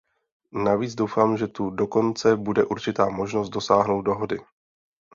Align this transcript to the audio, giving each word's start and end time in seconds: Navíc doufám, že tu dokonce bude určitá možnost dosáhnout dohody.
Navíc 0.53 0.95
doufám, 0.95 1.37
že 1.37 1.47
tu 1.47 1.69
dokonce 1.69 2.35
bude 2.35 2.63
určitá 2.65 3.09
možnost 3.09 3.49
dosáhnout 3.49 4.01
dohody. 4.01 4.37